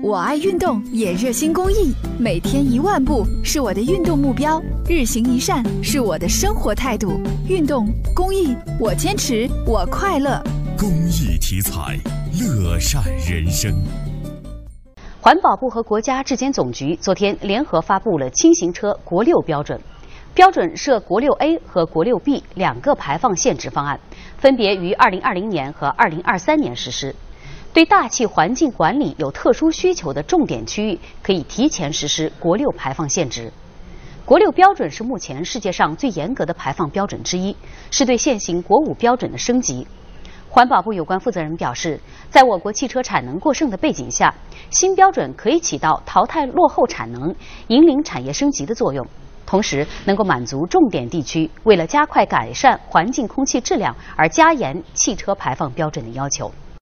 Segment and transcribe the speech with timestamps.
[0.00, 7.20] 我爱运动，也热心公益，每天一万步是我的运动目标，日行一善是我的生活态度。
[7.48, 7.84] 运动
[8.14, 10.40] 公益，我坚持，我快乐。
[10.78, 11.98] 公益题材，
[12.40, 13.74] 乐善人生。
[15.20, 19.80] 环保部和国家质检总局昨天联合发布了轻型车国六标准，
[20.32, 23.98] 标准设国六 A 和国六 B 两个排放限值方案，
[24.38, 27.12] 分别于二零二零年和二零二三年实施。
[27.72, 33.52] 对大气环境管理有特殊需求的重点区域，可以提前实施国六排放限值。
[34.24, 37.56] 国六标准是目前世界上最严格的排放标准之一，
[37.90, 39.86] 是对现行国五标准的升级。
[40.50, 42.00] 环保部有关负责人表示，
[42.30, 44.34] 在我国汽车产能过剩的背景下，
[44.70, 47.34] 新标准可以起到淘汰落后产能、
[47.68, 49.06] 引领产业升级的作用，
[49.46, 56.50] 同时能够满足重点地区为了加快改善环境空气质量而加严汽车排放标准的要求。